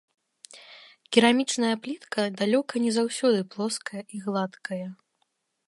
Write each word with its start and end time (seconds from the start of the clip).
Керамічная 1.17 1.73
плітка 1.83 2.25
далёка 2.39 2.73
не 2.87 2.91
заўсёды 2.97 3.39
плоская 3.55 4.03
і 4.17 4.23
гладкая. 4.27 4.83